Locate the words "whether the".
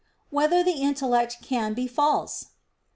0.31-0.81